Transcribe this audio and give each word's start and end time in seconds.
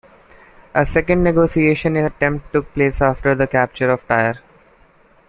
A 0.73 0.83
second 0.83 1.21
negotiation 1.21 1.95
attempt 1.95 2.51
took 2.51 2.73
place 2.73 3.01
after 3.03 3.35
the 3.35 3.45
capture 3.45 3.91
of 3.91 4.03
Tyre. 4.07 4.39